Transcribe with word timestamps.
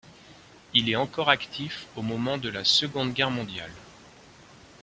Il 0.73 0.89
est 0.89 0.95
encore 0.95 1.29
actif 1.29 1.85
au 1.95 2.01
moment 2.01 2.39
de 2.39 2.49
la 2.49 2.65
Seconde 2.65 3.13
Guerre 3.13 3.29
mondiale. 3.29 3.71